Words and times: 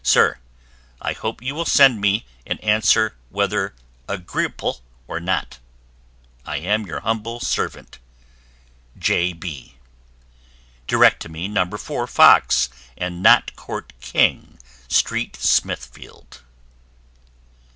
Sir 0.03 0.39
i 0.99 1.13
hope 1.13 1.43
you 1.43 1.53
Will 1.53 1.63
Send 1.63 2.01
me 2.01 2.25
an 2.47 2.57
Answer 2.63 3.13
Weather 3.29 3.75
Agreeple 4.09 4.79
or 5.07 5.19
not. 5.19 5.59
I 6.43 6.57
am 6.57 6.87
your 6.87 7.01
Humble 7.01 7.39
Servant, 7.39 7.99
J. 8.97 9.31
B. 9.33 9.75
Direct 10.87 11.21
to 11.21 11.29
me 11.29 11.47
No. 11.47 11.69
4 11.69 12.07
fox 12.07 12.69
and 12.97 13.21
Knot 13.21 13.55
Court 13.55 13.93
King 14.01 14.57
Street 14.87 15.35
Smithfield. 15.35 16.41